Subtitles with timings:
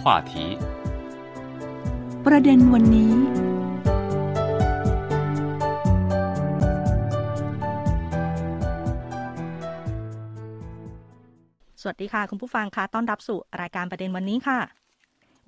[0.00, 0.32] 话题
[2.26, 3.12] ประเด็นวันนี้
[11.82, 14.58] สวัสดีค่ะ คุณผู้ฟังคะต้อนรับสู่รายการประเด็นวันนี้ค่ะ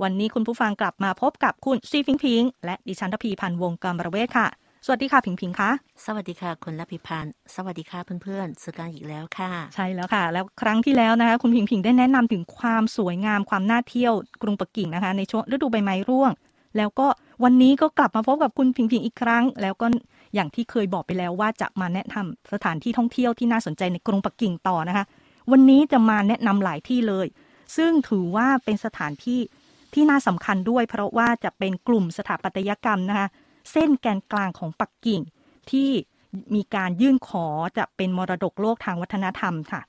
[0.02, 4.48] วันนี้คุณผู้ฟังกลับมาพบกับคุณซีฟิงพิง และดิฉันทพีพันธ์วงกรประเวศค่ะ
[4.86, 5.70] สวัสดีค่ะพิงพิงคะ
[6.06, 14.12] สวัสดีค่ะคุณลพิพันธ์สวัสดีค่ะเพื่อนๆสื่อการอีกแล้วค่ะ ใช่แล้วค่ะ แล้วครั้งที่แล้วนะคะ คุณพิงพิงได้แนะนำถึงความสวยงามความน่าเที่ยว
[14.42, 16.32] กรุงปักกิ่งนะคะ ในช่วงฤดูใบไม้ร่วง
[16.76, 17.06] แล้วก็
[17.44, 19.86] วันนี้ก็กลับมาพบกับคุณพิงพิงอีกครั้ง แล้วก็
[20.34, 25.04] อย่างที่เคยบอกไปแล้วว่าจะมาแนะนำสถานที่ท่องเที่ยวที่น่าสนใจในกรุงปักกิ่งต่อนะคะ
[25.50, 27.26] วันนี้จะมาแนะนำหลายที่เลย
[27.76, 29.40] ซึ่งถือว่าเป็นสถานที่
[29.94, 33.28] ที่น่าสำคัญด้วย เพราะว่าจะเป็นกลุ่มสถาปัตยกรรมนะคะ
[33.72, 35.20] เส้นแกนกลางของปักกิ่ง
[35.70, 35.90] ที่
[36.54, 37.46] มีการยื่นขอ
[37.78, 39.80] จะเป็นมรดกโลกทางวัฒนธรรมค่ะ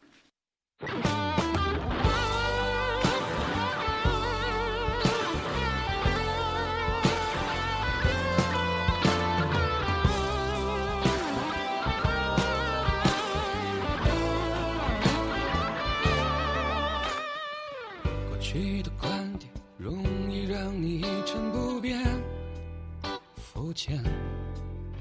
[23.72, 24.04] 肤浅。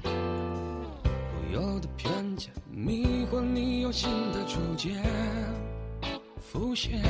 [0.01, 0.09] 固
[1.51, 5.03] 有的偏见迷惑你，有新的主见
[6.39, 7.01] 浮现。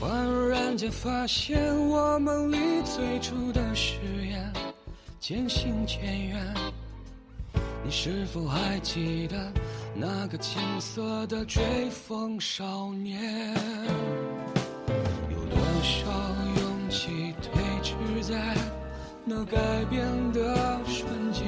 [0.00, 0.06] 忽
[0.48, 1.56] 然间发现，
[1.88, 3.94] 我们离最初的誓
[4.28, 4.52] 言
[5.20, 6.54] 渐行渐远。
[7.84, 9.52] 你是否还记得
[9.94, 13.54] 那个青涩的追风少年？
[15.30, 16.10] 有多少
[16.60, 18.56] 勇气推迟在
[19.24, 19.56] 那改
[19.88, 21.46] 变的瞬间？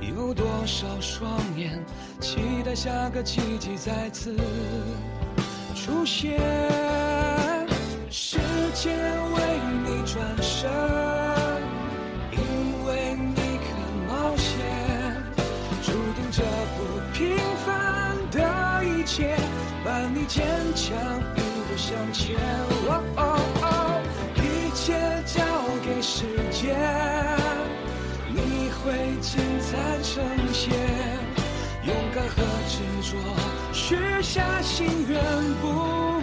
[0.00, 1.82] 有多少双眼
[2.20, 4.36] 期待下个奇迹再次
[5.74, 6.38] 出现？
[8.10, 8.38] 时
[8.74, 8.94] 间
[9.32, 9.40] 为
[9.82, 10.70] 你转身。
[12.32, 12.38] 因
[12.84, 13.74] 为你肯
[14.06, 14.60] 冒险，
[15.82, 16.42] 注定这
[16.76, 19.36] 不平凡的一切，
[19.82, 20.94] 伴你坚强
[21.34, 22.36] 一路向前。
[22.86, 23.20] 哦哦
[33.72, 35.20] 许下心愿
[35.60, 36.13] 不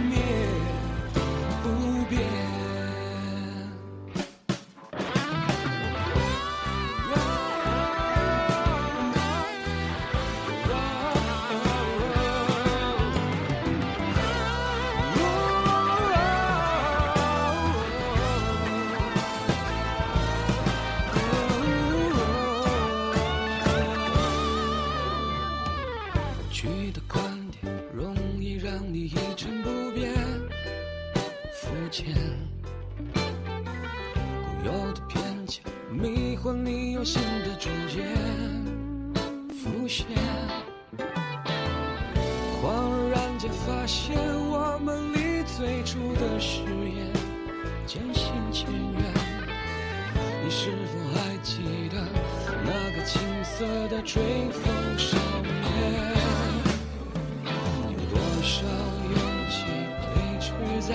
[34.64, 38.04] 有的偏见迷惑你，有新的主见
[39.50, 40.06] 浮现。
[42.62, 44.16] 恍然间发现，
[44.48, 47.10] 我们离最初的誓言
[47.86, 49.02] 渐行渐远。
[50.44, 51.96] 你是否还记得
[52.64, 54.62] 那个青涩的追风
[54.96, 55.82] 少年？
[57.44, 58.64] 有多少
[59.10, 59.18] 勇
[59.50, 59.56] 气
[60.04, 60.06] 推
[60.40, 60.46] 迟
[60.88, 60.90] 在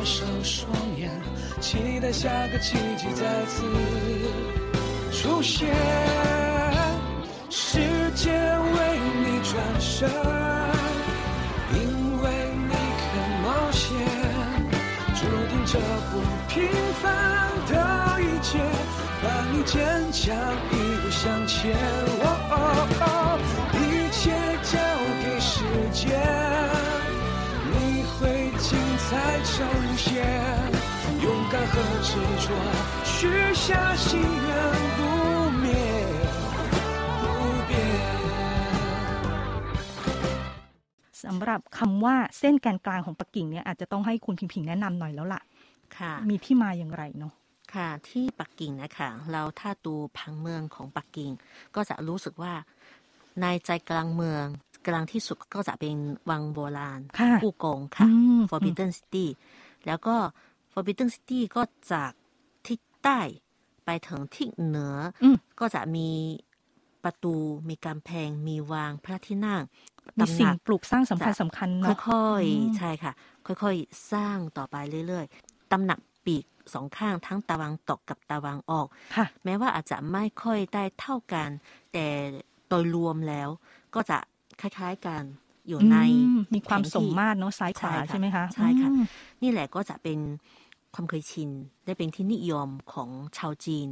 [0.00, 1.10] 有多少双眼
[1.60, 3.66] 期待下个奇迹再次
[5.12, 5.68] 出现？
[7.50, 7.78] 时
[8.14, 10.08] 间为你转身，
[11.74, 11.78] 因
[12.22, 12.30] 为
[12.66, 13.04] 你肯
[13.42, 13.90] 冒险，
[15.14, 15.78] 注定这
[16.10, 16.12] 不
[16.48, 16.66] 平
[17.02, 18.58] 凡的一切，
[19.22, 20.34] 伴你坚强
[20.72, 20.74] 一
[21.04, 21.76] 路向前。
[23.74, 24.30] 一切
[24.62, 24.78] 交
[25.22, 25.62] 给时
[25.92, 26.08] 间，
[29.09, 29.09] 精彩
[29.51, 29.57] 呈
[29.97, 30.05] 现。
[31.23, 31.73] 勇敢和
[32.07, 32.11] 执
[32.43, 32.47] 着，
[33.03, 33.17] 许
[33.63, 34.49] 下心愿
[34.97, 34.99] 不
[35.63, 35.67] 灭，
[37.19, 37.23] 不
[37.67, 37.71] 变。
[41.23, 45.41] สำหรับคำว่าเส้นแกนกลางของปักกิ่งเนี่ยอาจจะต้องให้คุณพิงพิงแนะนำหน่อยแล้วล่ะ
[45.97, 47.33] ค่ะ มีที่มาอย่างไรเนาะ
[47.73, 51.31] ค่ะที่ปักกิ่งนะคะเราถ้าดูผังเมืองของปักกิ่ง
[51.75, 52.53] ก็จะรู้สึกว่า
[53.41, 54.45] ในใจกลางเมือง
[54.86, 55.96] กลางที่สุดก็จะเป็น
[56.30, 59.26] วังโบราณค่ะผู้กงค่ะอืม Forbidden City
[59.86, 60.16] แล้วก็
[60.72, 61.62] Forbidden City ก็
[61.92, 62.12] จาก
[62.66, 63.20] ที่ใต้
[63.84, 66.08] ไปถึงที่เหนืออมก็จะมี
[67.04, 67.34] ประตู
[67.68, 69.62] มีกำแพงมีวางพระที่นั่ง
[70.18, 73.12] มีตำหสิ่งนักปลูกสร้างสำคัญสำคัญเนาะค่อยอืมๆใช่ค่ะ
[73.46, 74.76] ค่อยๆ สร้างต่อไป
[75.06, 76.44] เรื่อยๆตำหนักปีก
[76.74, 78.86] สองข้างทั้งตะวันตกกับตะวันออก
[79.16, 81.48] ค่ะแม้ว่าอาจจะไม่ค่อยได้เท่ากัน
[81.92, 82.06] แต่
[82.68, 83.48] โดยรวมแล้ว
[83.94, 84.18] ก็จะ
[84.60, 85.22] คล้าย ๆกัน
[85.68, 85.96] อยู่ในอื
[86.36, 89.04] มมีความแผนที่สมมาตรเนาะซ้ายขวาใช่ค่ะใช่ไหมคะใช่ค่ะอืม
[89.42, 90.18] นี่แหละก็จะเป็น
[90.94, 91.50] ความเคยชิน
[91.84, 93.88] และเป็นที่นิยมของชาวจีน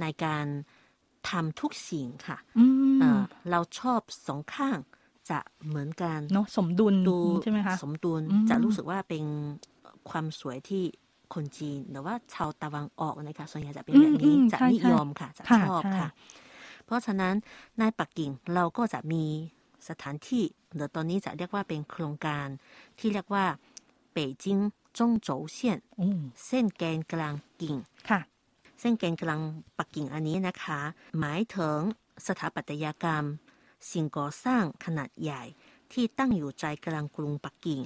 [0.00, 0.46] ในการ
[1.28, 2.64] ทำทุกสิ่งค่ะอื
[2.96, 4.78] มเอ่อเราชอบสองข้าง
[5.30, 9.24] จะเหมือนกันเนาะสมดุลดูใช่ไหมคะสมดุลอืมจะรู้สึกว่าเป็น
[10.10, 10.82] ความสวยที่
[11.34, 16.08] คนจีนหรือว่าชาวตะวันออกนะคะส่วนใหญ่จะเป็นแบบนี้อืมอืมจะใช่นิใช่ยมค่ะจะค่ะชอบใช่ค่ะ
[16.84, 17.34] เพราะฉะนั้น
[17.78, 19.24] ในปักกิ่งเราก็จะมี
[19.88, 20.44] สถานที่
[20.74, 22.48] หรือตอนนี้จะเรียกว่าเป็นโครงการ
[22.98, 23.46] ที่เรียกว่า
[24.14, 24.44] 北京
[24.98, 25.78] จงโจวเส้น
[26.46, 27.76] เส้นแกนกลางกิ่ง
[28.08, 28.20] ค่ะ
[28.80, 29.40] เส้นแกนกลาง
[29.78, 30.80] ปักกิ่งอันนี้นะคะ
[31.18, 31.80] หมายถึง
[32.26, 33.24] สถาปัตยกรรม
[33.90, 35.42] สิ่งก่อสร้างขนาดใหญ่
[35.92, 37.80] ที่ตั้งอยู่ใจกลางกรุงปักกิ่ง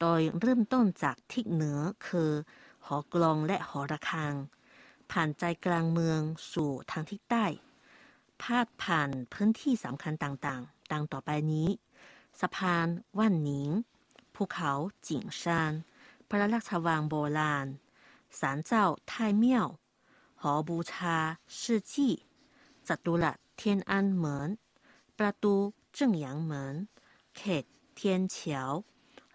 [0.00, 2.30] โดยเริ่มต้นจากทิศเหนือคือ
[2.86, 4.34] หอกลองและหอระฆัง
[5.10, 6.20] ผ่านใจกลางเมือง
[6.52, 7.46] สู่ทางทิศใต้
[8.42, 10.62] พาดผ่านพื้นที่สำคัญต่าง
[10.92, 11.68] ดังต่อไปนี้
[12.40, 12.86] สะพาน
[13.18, 13.70] ว่านหนิง
[14.34, 14.72] ภูเขา
[15.06, 15.72] จิงซาน
[16.28, 17.66] พระราชวังโบราณ
[18.40, 19.68] ศาลเจ้าไทเมี่ยว
[20.42, 21.16] หอบูชา
[21.58, 21.60] 世
[21.90, 21.94] 纪
[22.88, 24.48] จัตุรัสเทียนอันเหมิน
[25.18, 25.54] ประตู
[25.94, 26.74] เจิ้งหยางเหมิน
[27.36, 27.64] เขต
[27.94, 28.70] เทียนเฉียว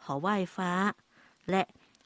[0.03, 0.71] หอไหว้ฟ้า
[1.50, 1.63] และ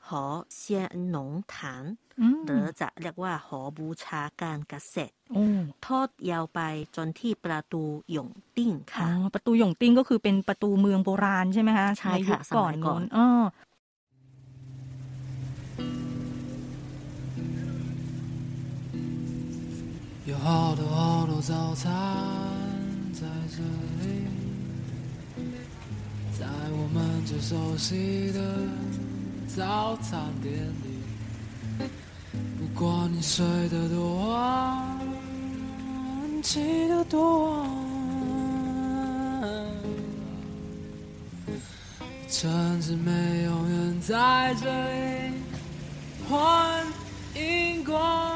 [0.08, 0.24] หอ
[0.56, 1.84] เซียนหนงฐาน
[2.20, 5.44] อืม หรือจะเรียกว่าหอบูชาการเกษตร โอ้
[5.86, 6.60] ทอดยาวไป
[6.96, 7.82] จนที่ประตู
[8.12, 13.28] หยงติ้ง อ๋ ค่ะ อประตูหยงติ้งก็คือเป็นประตูเมืองโบราณใช่ไหมคะ ใช่ ยุ ค่ะ คก่อน สมัยก่อน นู้นอ๋อ
[20.30, 20.48] 有好
[20.80, 21.52] 多好多早
[21.82, 21.84] 餐
[23.20, 23.22] 在
[23.54, 23.58] 这
[24.00, 24.02] 里，
[26.38, 26.42] 在
[26.78, 26.96] 我们
[27.28, 27.50] 最熟
[27.84, 27.88] 悉
[28.36, 28.40] 的
[29.55, 31.01] 早餐店里。
[32.57, 34.97] 不管你睡得多晚，
[36.41, 37.67] 起得多晚，
[42.29, 45.33] 甚至没有人在这里，
[46.29, 46.85] 欢
[47.35, 48.30] 迎光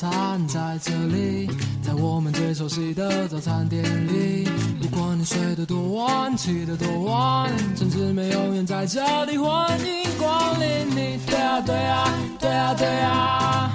[0.00, 1.46] 站在这里，
[1.82, 4.48] 在我们最熟悉的早餐店里。
[4.80, 11.20] 不管你睡得多晚，起得多晚，城市美永远在这里，欢迎光临你。
[11.26, 13.70] 对啊对啊对啊对啊，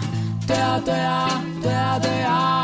[0.47, 2.54] 对啊对啊对啊对啊，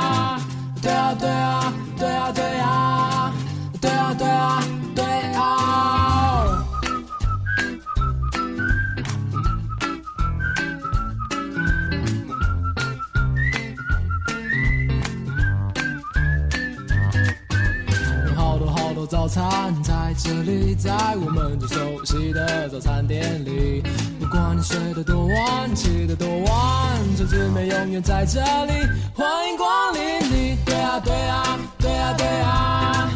[20.32, 23.84] 这里，在我们最熟悉的早餐店里。
[24.18, 28.72] 不管你睡得多晚，起得多晚，这滋味永远在这里，
[29.14, 30.00] 欢迎光临
[30.32, 30.58] 你。
[30.64, 33.12] 对啊对啊对啊对啊，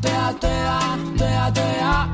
[0.00, 2.08] 对啊对啊对啊对啊，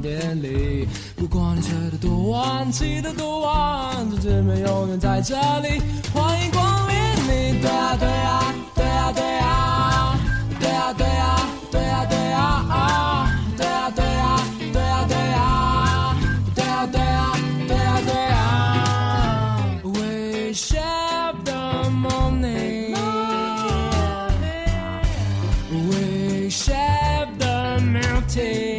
[0.00, 0.88] 的早餐店里。
[1.16, 5.80] 不管你睡得多晚，起得多晚，这姊妹永远在这里，
[6.12, 7.60] 欢迎光临你。
[7.60, 10.18] 对啊对啊对啊对啊，
[10.60, 14.40] 对啊对啊对啊对啊，对啊对啊
[14.72, 16.16] 对啊对啊，
[16.54, 17.34] 对啊对啊
[17.66, 18.36] 对啊对啊。
[19.82, 22.94] We share the morning.
[25.70, 28.77] We share the melting.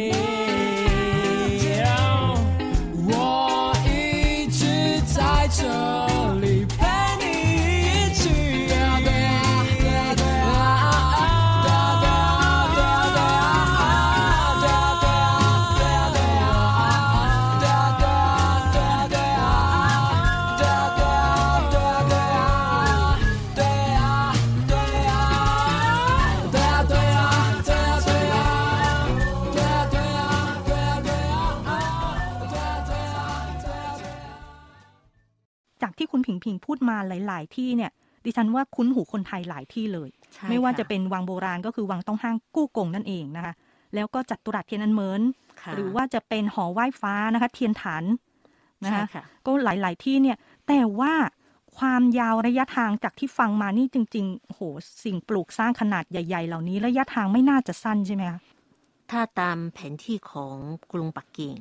[36.20, 37.90] คุณผิงผิงพูดมาหลาย ๆ ที่เนี่ย
[38.24, 43.54] ดิฉันว่าคุ้นหูคนไทยหลายที่เลยใช่ไม่ว่าค่จะเป็นวังโบราณก็คือวังต้องห้างกู้กงนั่นเองนะคะ
[43.94, 45.22] แล้วก็จัตุรัสเทียนอันเหมิน
[45.62, 48.04] ค่ะหรือว่าจะเป็นหอไหว้ฟ้านะคะ เทียนฐาน
[48.84, 50.36] นะใช่คะค่ะก็หลาย ๆ ที่เนี่ย
[50.66, 51.12] แต่ว่า
[51.78, 54.60] ความยาวระยะทางจากที่ฟังมานี่จริงๆโอ้โห
[55.04, 58.40] สิ่งปลูกสร้างขนาดใหญ่ ๆ เหล่านี้ระยะทางไม่น่าจะสั้นใช่ไหมคะ
[59.10, 60.56] ถ้าตามแผนที่ของ
[60.92, 61.52] กรุงปักกิ่ง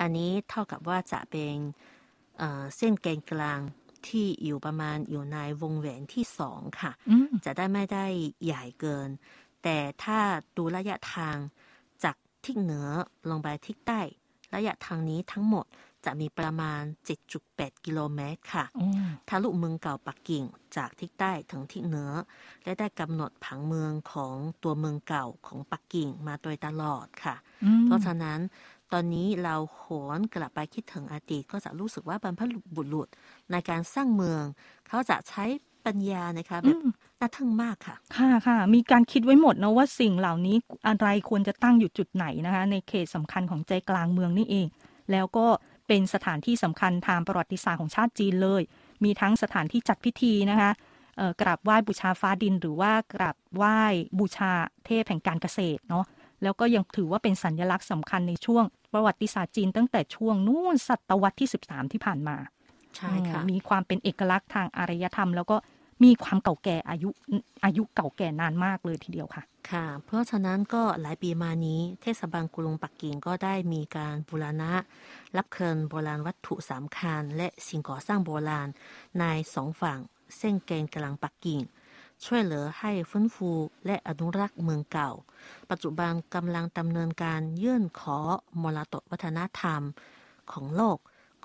[0.00, 1.56] อันนี้เท่ากับว่าจะเป็น
[2.38, 3.60] เอ่อเส้นแกนกลาง
[4.08, 8.06] ที่อยู่ประมาณอยู่ในวงแหวนที่สองค่ะอืมจะได้ไม่ได้
[8.44, 9.08] ใหญ่เกิน
[9.62, 10.18] แต่ถ้า
[10.56, 11.36] ดูระยะทาง
[12.04, 12.86] จากทิศเหนือ
[13.30, 14.00] ลงไปทิศใต้
[14.54, 15.66] ระยะทางนี้ทั้งหมด
[16.04, 16.82] จะมีประมาณ
[17.34, 18.88] 7.8 กิโลเมตรค่ะอ๋อ
[19.28, 20.44] ทะลุเมืองเก่าปักกิ่ง
[20.76, 22.10] จากทิศใต้ถึงทิศเหนือ
[22.64, 28.40] และได้กำหนดผังเมืองของตัวเมืองเก่าของปักกิ่งมาโดยตลอดค่ะอืมเพราะฉะนั้น
[28.92, 29.84] ตอนนี้เราโห
[30.18, 32.40] นกลับไปคิดถึงอดีตก็จะรู้สึกว่าบรรพ
[32.76, 33.08] บุรุษ
[33.50, 34.44] ในการสร้างเมือง
[34.88, 35.44] เขาจะใช้
[35.86, 36.78] ปัญญานะคะแบบ
[37.20, 40.56] น่าทึ่งมากค่ะ ค่ะค่ะ มีการคิดไว้หมดนะว่าสิ่งเหล่านี้
[40.88, 44.66] อะไรควรจะตั้งอยู่จุดไหนนะคะ ในเขตสำคัญของใจกลางเมืองนี่เอง
[45.12, 45.46] แล้วก็
[45.88, 48.62] เป็นสถานที่สำคัญทางประวัติศาสตร์ของชาติจีนเลย
[49.04, 50.70] มีทั้งสถานที่จัดพิธีนะคะ
[51.16, 53.80] เอ่อกราบไหว้บูชาฟ้าดิน หรือว่ากราบไหว้
[54.18, 54.52] บูชา
[54.86, 56.04] เทพแห่งการเกษตรเนาะ
[56.42, 62.36] แล้วก็ยังถือว่าเป็นสัญลักษณ์สำคัญในช่วง ประวัติศาสตร์จีนตั้งแต่ช่วงนู้นศตวรรษที่ 13 ที่ผ่านมา
[62.96, 65.56] ใช่ค่ะอืมมีความเป็นเอกลักษณ์ทางอารยธรรม แล้วก็
[66.04, 67.10] มีความเก่าแก่อายุ
[67.64, 74.72] อายุเก่าแก่นานมากเลยทีเดียวค่ะ ค่ะ เพราะฉะนั้นก็หลายปีมานี้เทศบาลกรุงปักกิ่งก็ได้มีการบูรณะ
[75.36, 78.68] รับเคินโบราณวัตถุสำคัญและสิ่งก่อสร้างโบราณ
[79.20, 79.98] ในสองฝั่ง
[80.38, 81.60] เส้นแกนกลางปักกิ่ง
[82.26, 83.50] ช่วยเหลือให้ฟื้นฟู
[83.86, 85.10] และอนุรักษ์เมืองเก่า
[85.70, 88.18] ปัจจุบันกำลังดำเนินการยื่นขอ
[88.62, 89.80] มรดกวัฒนธรรม
[90.52, 90.98] ของโลก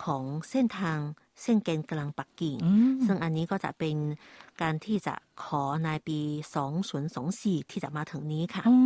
[0.04, 1.00] ของเส้นทาง
[1.42, 3.96] เส้นแกนกลางปักกิ่งอืมซึ่งอันนี้ก็จะเป็น
[4.62, 6.20] การที่จะขอในปี
[6.96, 8.78] 2024 ที่จะมาถึงนี้ค่ะอ๋อ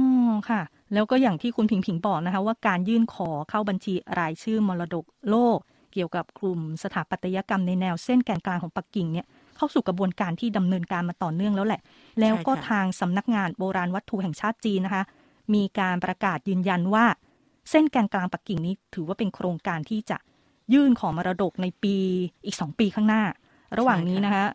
[0.50, 0.62] ค่ะ
[0.94, 5.58] แล้วก็อย่างที่คุณผิงผิงบอกนะคะ ว่าการยื่นขอเข้าบัญชีรายชื่อมรดกโลก
[5.94, 9.28] เกี่ยวกับกลุ่มสถาปัตยกรรมในแนวเส้นแกนกลางของปักกิ่งเนี่ย
[9.58, 11.82] เข้าสู่กระบวนการที่ดำเนินการมาต่อเนื่องแล้วแหละ
[12.20, 15.04] แล้วก็ใช่ค่ะทางสำนักงานโบราณวัตถุแห่งชาติจีนนะคะ
[15.54, 17.06] มีการประกาศยืนยันว่า
[17.70, 20.18] เส้นแกนกลางปักกิ่งนี้ถือว่าเป็นโครงการที่จะ
[20.74, 21.96] ยื่นขอมรดกในปี
[22.46, 23.24] อีกสองปีข้างหน้า
[23.78, 24.46] ระหว่างนี้นะคะ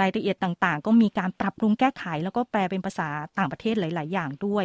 [0.00, 4.64] รายละเอียดต่างๆ ก็มีการปรับปรุงแก้ไข แล้วก็แปลเป็นภาษาต่างประเทศหลาย ๆ อย่างด้วย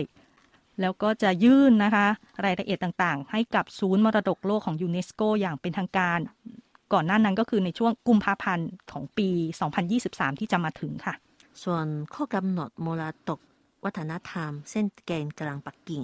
[0.82, 2.08] แล้วก็จะยื่นนะคะ
[2.46, 6.20] รายละเอียดต่างๆ ให้กับศูนย์มรดกโลกของยูเนสโกอย่างเป็นทางการ
[6.94, 9.30] ก่อนหน้านั้นก็คือในช่วงกุมภาพันธ์ของปี
[9.86, 11.14] 2023 ที่จะมาถึงค่ะ
[11.64, 13.40] ส่วนข้อกำหนดมรดก
[13.86, 16.02] วัฒนธรรม เส้นแกนกลางปักกิ่ง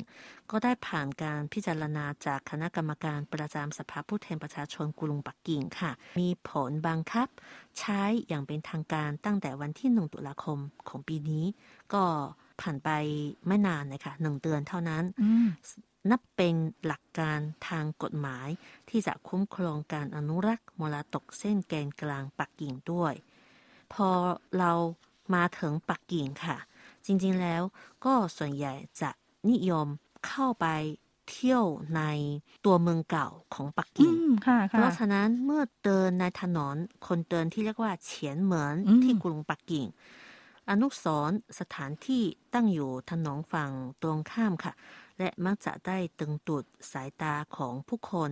[0.52, 7.28] ก็ได้ผ่านการพิจารณาจากคณะกรรมการประจำสภาผู้แทนประชาชนกรุงปักกิ่งค่ะ มีผลบังคับ
[7.80, 10.58] ใช้อย่างเป็นทางการตั้งแต่วันที่ 1 ตุลาคม
[10.90, 11.46] ของปีนี้
[11.94, 12.04] ก็
[12.62, 12.90] ผ่านไป
[13.48, 15.48] ไม่นานนะคะหนึ่งเดือนเท่านั้นอืม
[16.10, 16.55] นับเป็น
[16.86, 18.48] หลักการทางกฎหมาย
[18.89, 23.13] ที่จะคุ้มครองการอนุรักษ์มรดกเส้นแกนกลางปักกิ่งด้วย
[23.93, 24.10] พอ
[24.60, 24.72] เรา
[25.36, 26.58] มาถึงปักกิ่งค่ะ
[27.05, 27.62] จริงๆแล้ว
[28.05, 29.10] ก็ส่วนใหญ่จะ
[29.50, 29.88] นิยม
[30.27, 30.65] เข้าไป
[31.29, 31.65] เที่ยว
[31.96, 32.01] ใน
[32.65, 36.75] ตัวเมืองเก่าของปักอืกิ่งมค่ะเพค่ะราะฉะนั้นเมื่อเดินในถนน
[37.08, 39.86] คนเดินที่เรียกว่าเฉียนเหมือนอืมที่กรุงปักกิ่ง
[40.70, 44.74] อนุสรณ์สถานที่ตั้งอยู่ถนนฝั่งตรงข้ามค่ะ
[45.22, 48.30] และมักจะได้ตึงตุดสายตาของผู้คน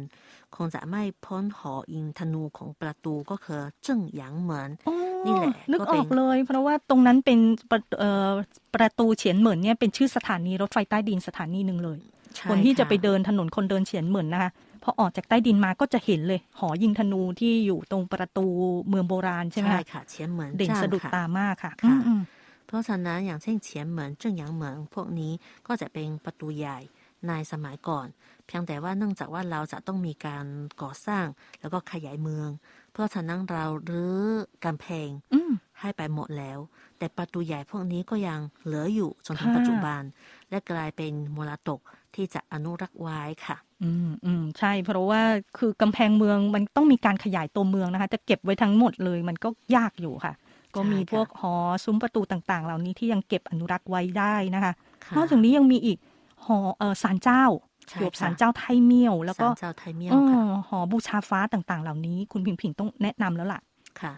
[0.56, 7.40] คงจะไม่พ้นหออิงธนูของประตูก็คือเจิ้งหยางเหมือนอ๋อนี่แหละนึกก็อเป็อนกเลย เพราะว่าตรงนั้นเป็น
[7.72, 8.32] ประเอ่อ
[8.76, 12.00] ประตูเฉียนเหมือนเนี่ยเป็นชื่อสถานีรถไฟใต้ดินสถานีหนึ่งเลย
[12.36, 14.52] ใช่คนที่จะไปค่เดินถนนคนเดินเฉียนเหมือนนะคะ
[14.84, 18.46] พอออกจากใต้ดินมาก็จะเห็นเลย หอยิงธนูที่อยู่ตรงประตู
[18.88, 22.22] เมืองโบราณใช่ไหมใช่คะค่ะเฉียนเหมือนเด่นจ้างสะดุดค่ะตามากค่ะค่ะอืม
[22.70, 25.32] เพราะฉะนั้นอย่างเช่นเฉียนเหมือนเจิ้งหยางเหมือนพวกนี้
[25.68, 26.80] ก็จะเป็นประตูใหญ่
[27.28, 28.08] ในสมัยก่อน
[28.46, 30.46] เพียงแต่ว่าเนื่องจากว่าเราจะต้องมีการ
[30.82, 31.26] ก่อสร้าง
[31.60, 32.50] แล้วก็ขยายเมือง
[32.92, 34.22] เพราะฉะนั้นเรารื้อ
[34.66, 36.60] กำแพงๆอืมให้ไปหมดแล้ว
[36.98, 40.02] แต่ประตูใหญ่พวกนี้ก็ยังเหลืออยู่จนถึงค่ะปัจจุบัน
[40.50, 41.80] และกลายเป็นมรดก
[42.16, 45.22] ที่จะอนุรักษ์ไว้ค่ะ อืมอืมใช่ เพราะว่า
[45.58, 50.34] คือกำแพงเมืองมันต้องมีการขยายตัวเมืองนะคะ จะเก็บไว้ทั้งหมดเลยมันก็ยากอยู่ค่ะ
[50.76, 54.74] ก็มีใช่ค่ะพวกหอซุ้มประตูต่างๆ เหล่านี้ที่ยังเก็บอนุรักษ์ไว้ได้นะคะ
[55.06, 55.98] ค่ะนอกจากนี้ยังมีอีก
[56.46, 57.44] หอเออศาลเจ้า
[57.90, 63.62] ใช่เกี่ยวกับค่ะศาลเจ้าไทเมี่ยว แล้วก็ศาลเจ้าไทยเมี่ยวเอค่ะอหอบูชาฟ้าต่างๆ เหล่านี้ คุณผิงผิงต้องแนะนำแล้วล่ะ
[64.02, 64.14] ค่ะ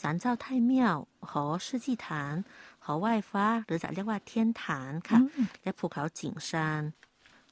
[0.00, 0.96] ศาลเจ้าไทยเมี่ยว
[1.30, 2.34] หอชื่อจีฐาน
[2.84, 6.82] หอไหว้ฟ้า หรือจะเรียกว่าเทียนฐานค่ะอืมและภูเขาจิงซาน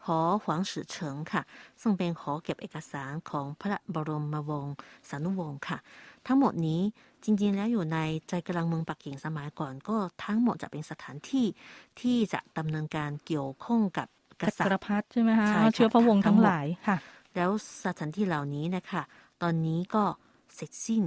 [0.06, 1.42] หหอหวังสือเฉิงค่ะ
[1.80, 4.66] ซึ่งเป็นหอเก็บเอกสารของพระบรมวง
[5.08, 5.78] ศานุวงศ์ค่ะ
[6.26, 6.80] ทั้งหมดนี้
[7.24, 7.98] จริงๆ แล้วอยู่ใน
[8.28, 11.46] ใจกลางเมืองปักกิ่งสมัยก่อนก็ทั้งหมดจะเป็นสถานที่
[12.00, 14.08] ที่จะดำเนินการเกี่ยวข้องกับ
[14.42, 16.96] กจัษัตกรริย์พรรดิใช่ไหมคะใช่ค่ะเชื้อพระวงศ์ทั้ทั้งงหมดหลายค่ะ
[17.34, 17.50] แล้ว
[17.84, 19.02] สถานที่เหล่านี้นะคะ
[19.42, 20.04] ตอนนี้ก็
[20.54, 21.02] เสร็จสิ้น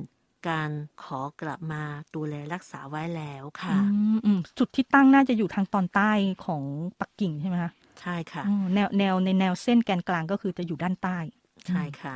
[0.50, 0.72] การ
[1.04, 1.84] ขอกลับมา
[2.16, 3.82] ดูแลรักษาไว้แล้วค่ะอื
[4.16, 6.12] มอืมจุดที่ตั้งน่าจะอยู่ทางตอนใต้
[6.46, 6.64] ของ
[7.00, 11.18] ปักกิ่งใช่ไหมคะ ใช่ค่ะอืมแนวแนวในแนวเส้นแกนกลางก็คือจะอยู่ด้านใต้
[11.68, 12.16] ใช่ค่ะ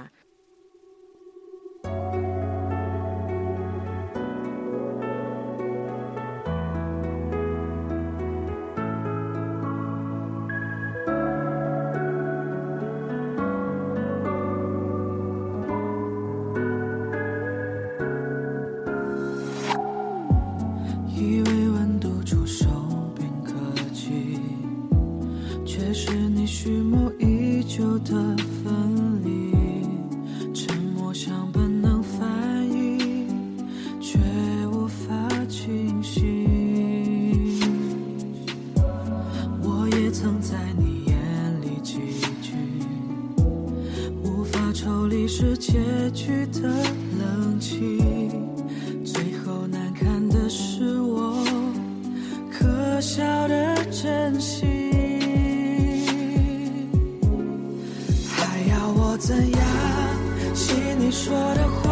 [61.06, 61.92] 你说的谎？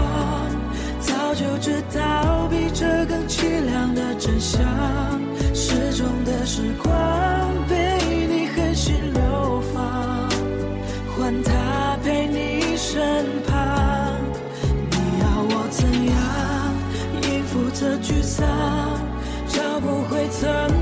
[1.01, 4.61] 早就知道比这更凄凉的真相。
[5.53, 6.91] 失踪的时光
[7.67, 7.75] 被
[8.25, 10.29] 你狠心流放，
[11.13, 14.15] 换他陪你身旁。
[14.91, 16.15] 你要我怎样
[17.23, 18.47] 应付这沮丧？
[19.49, 20.80] 找不回曾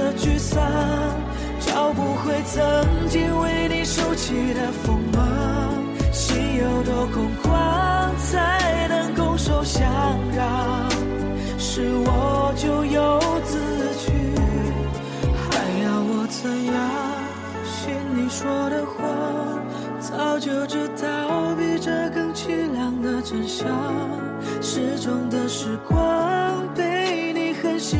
[0.00, 0.58] 的沮丧？
[1.60, 2.62] 找不回曾
[3.08, 5.20] 经为你收起的锋芒，
[6.10, 9.86] 心有多空旷才能拱手相
[10.34, 10.88] 让？
[11.58, 13.58] 是我就有自
[14.00, 14.10] 去，
[15.50, 15.50] 还
[15.84, 16.74] 要我怎样
[17.64, 18.98] 信你说的谎？
[20.00, 23.68] 早就知道比这更凄凉的真相。
[24.62, 25.96] 失踪的时光
[26.74, 27.98] 被你狠心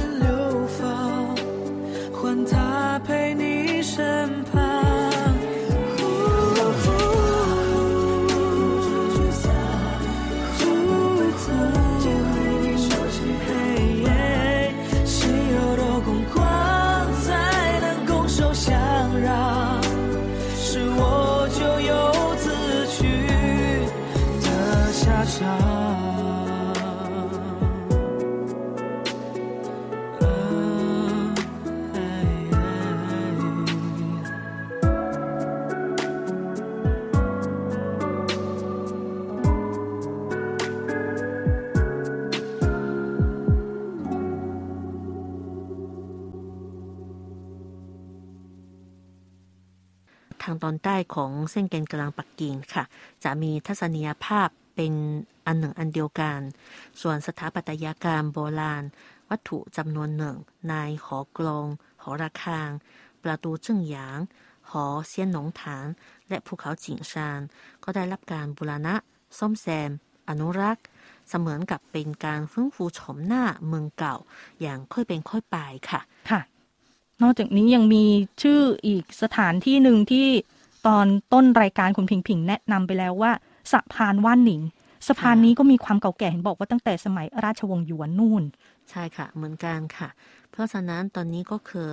[51.15, 52.85] ของเส้นแกนกลางปักกิ่งค่ะ
[53.25, 54.93] จะมีทัศนียภาพเป็น
[55.47, 56.41] อันหนึ่งอันเดียวกัน
[57.01, 58.85] ส่วนสถาปัตยกรรมโบราณ
[59.29, 60.37] วัตถุจำนวนหนึ่ง
[60.69, 61.67] ในหอกลอง
[62.03, 62.71] หอระฆัง
[63.23, 64.19] ประตูจึ่งหยาง
[64.71, 65.87] หอเซียนหนงฐาน
[66.29, 67.41] และภูเขาจิงซาน
[67.85, 68.95] ก็ได้รับการบูรณะ
[69.39, 69.91] ซ่อมแซม
[70.29, 70.85] อนุรักษ์
[71.29, 74.17] เสมือนกับเป็นการฟื้นฟูโฉมหน้าเมืองเก่า
[74.61, 75.57] อย่างค่อยเป็นค่อยไป
[75.91, 76.41] ค่ะ ค่ะ
[77.23, 78.05] นอกจากนี้ยังมี
[78.43, 80.29] ชื่ออีกสถานที่หนึ่งที่
[80.87, 83.33] ตอนต้นรายการคุณพิงพิงแนะนำไปแล้วว่า
[83.73, 84.63] สะพานว่านหนิง
[85.07, 88.43] สะพานนี้ก็มีความเก่าแก่เห็นบอกว่าตั้งแต่สมัยราชวงศ์หยวนนู่น
[88.91, 90.09] ใช่ค่ะ เหมือนกันค่ะ
[90.51, 91.89] เพราะฉะนั้นตอนนี้ก็คือ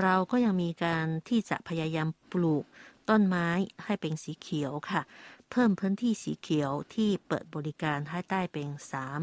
[0.00, 2.64] เราก็ยังมีการที่จะพยายามปลูก
[3.08, 3.48] ต้นไม้
[3.84, 5.02] ให้เป็นสีเขียวค่ะ
[5.50, 8.68] เพิ่มพื้นที่สีเขียวที่เปิดบริการให้ได้เป็น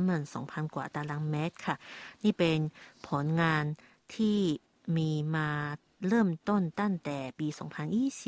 [0.10, 1.75] 32,000กว่าตารางเมตรค่ะ
[2.23, 2.60] นี่เป็น
[3.08, 3.63] ผลงาน
[4.15, 4.39] ที่
[4.97, 5.49] มีมา
[6.08, 7.48] เริ่มต้นตั้งแต่ปี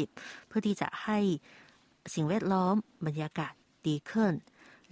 [0.04, 1.20] 2020 เพื่อที่จะให้
[2.14, 3.54] สิ่งแวดล้อมบรรยากาศ
[3.88, 4.34] ดีขึ้น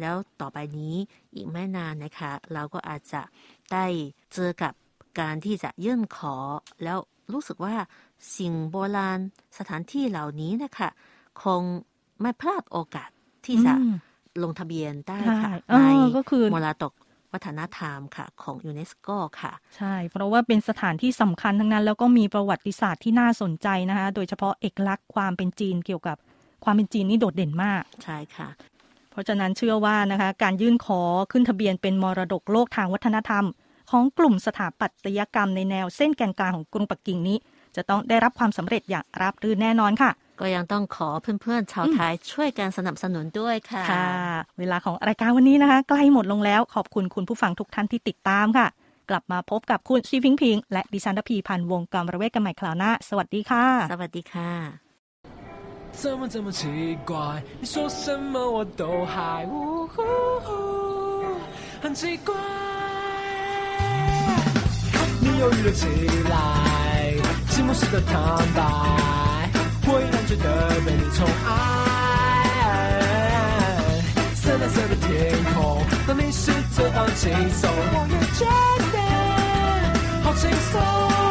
[0.02, 0.96] แล้วต่อไปนี้
[1.34, 3.22] อีกไม่นานนะคะ เราก็อาจจะ
[3.72, 3.86] ได้
[4.34, 4.74] เจอกับ
[5.20, 6.36] การที่จะยื่นขอ
[6.84, 6.98] แล้ว
[7.34, 7.76] รู้สึกว่า
[8.38, 9.20] สิ่งโบราณ
[9.58, 10.90] สถานที่เหล่านี้นะคะ
[11.44, 11.64] คง
[12.22, 13.10] ไม่พลาดโอกาส
[13.46, 13.94] ที่จะอืม
[14.44, 16.94] ลงทะเบียนได้ใช่ค่ะเออก็คือมรดก
[17.34, 19.08] วัฒนธรรมค่ะ ของยูเนสโก
[19.42, 26.18] ค่ะ ใช่ เพราะว่าเป็นสถานที่สำคัญทั้งนั้น แล้วก็มีประวัติศาสตร์ที่น่าสนใจนะคะ โดยเฉพาะเอกลักษณ์ความเป็นจีนเกี่ยวกับ
[26.64, 28.48] ความเป็นจีนนี่โดดเด่นมาก ใช่ค่ะ
[29.12, 33.46] เพราะฉะนั้นเชื่อว่านะคะ การยื่นขอขึ้นทะเบียนเป็นมรดกโลกทางวัฒนธรรม
[33.92, 37.38] ของกลุ่มสถาปัตยกรรมในแนวเส้นแกนกลางของกรุงปักกิ่งนี้
[37.76, 41.10] จะต้องได้รับความสำเร็จอย่างราบรื่นแน่นอนค่ะ ก็ยังต้องขอ
[41.42, 44.10] เพื่อนๆชาวไทยช่วยกันสนับสนุนด้วยค่ะค่ะ
[44.60, 48.68] เวลาของรายการวันนี้นะคะ ใกล้หมดลงแล้วขอบคุณคุณผู้ฟังทุกท่านที่ติดตามค่ะ
[49.10, 54.52] กลับมาพบกับคุณชีพิงพิง และดิฉันทพีพันวงกรมระเวศกันใหม่คราวหน้า สวัสดีค่ะ สวัสดีค่ะ
[56.02, 56.62] 怎么这么奇
[57.10, 57.42] 怪？
[57.60, 59.96] 你说什么我都还呜呼
[60.46, 60.50] 呼，
[61.82, 62.36] 很奇怪。
[65.22, 65.84] 你犹豫了起
[66.34, 66.36] 来，
[67.50, 68.14] 寂寞时的坦
[68.56, 69.17] 白。
[69.90, 70.46] 我依然觉得
[70.86, 71.50] 被你宠爱。
[74.36, 75.08] 深蓝色的天
[75.54, 75.56] 空，
[76.06, 78.46] 当你试着放轻松，我也觉
[78.94, 78.98] 得
[80.24, 81.27] 好轻松。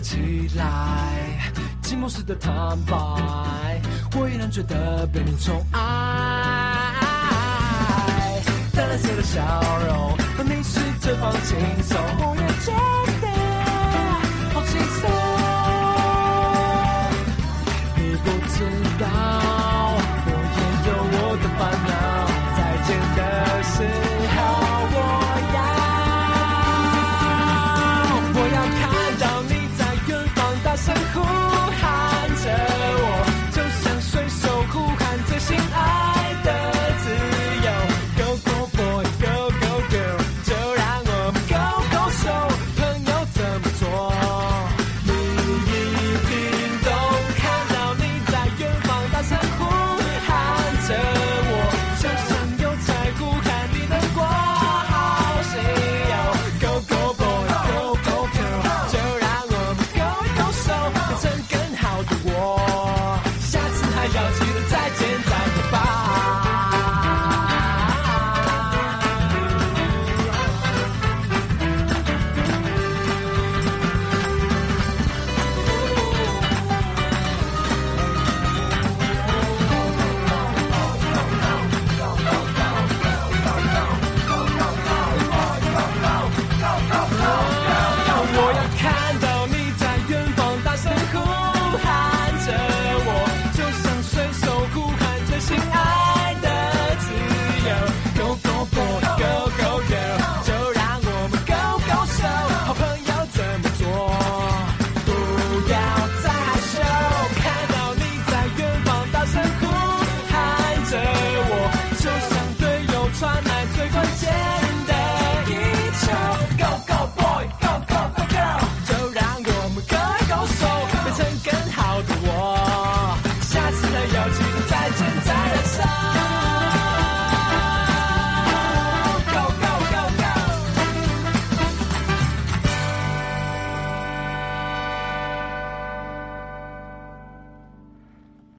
[0.00, 2.52] 起来，寂寞时的坦
[2.86, 2.96] 白，
[4.16, 5.78] 我依然觉得被你宠爱。
[8.72, 9.42] 淡蓝色的笑
[9.86, 12.72] 容，你试着放轻松，我也觉
[13.20, 13.28] 得
[14.54, 15.02] 好轻松。
[17.96, 18.56] 你不知
[18.98, 19.59] 道。